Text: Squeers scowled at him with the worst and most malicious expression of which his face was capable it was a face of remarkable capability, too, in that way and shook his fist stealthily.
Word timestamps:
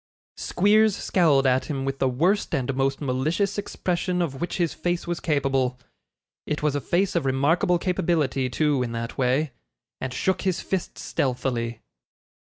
Squeers 0.37 0.95
scowled 0.95 1.45
at 1.45 1.65
him 1.65 1.85
with 1.85 1.99
the 1.99 2.09
worst 2.09 2.55
and 2.55 2.73
most 2.73 3.01
malicious 3.01 3.59
expression 3.59 4.19
of 4.19 4.41
which 4.41 4.57
his 4.57 4.73
face 4.73 5.05
was 5.05 5.19
capable 5.19 5.77
it 6.47 6.63
was 6.63 6.73
a 6.73 6.81
face 6.81 7.15
of 7.15 7.23
remarkable 7.23 7.77
capability, 7.77 8.49
too, 8.49 8.81
in 8.81 8.93
that 8.93 9.19
way 9.19 9.51
and 9.99 10.11
shook 10.11 10.41
his 10.41 10.59
fist 10.59 10.97
stealthily. 10.97 11.83